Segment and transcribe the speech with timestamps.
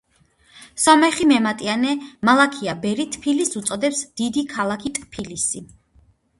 [0.83, 1.91] სომეხი მემატიანე
[2.31, 5.67] მალაქია ბერი თბილისს უწოდებს „დიდი ქალაქი ტფილისი“.